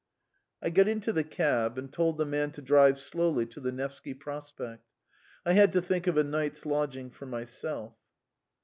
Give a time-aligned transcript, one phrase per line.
[0.63, 4.15] I got into the cab and told the man to drive slowly to the Nevsky
[4.15, 4.83] Prospect.
[5.45, 7.93] I had to think of a night's lodging for myself.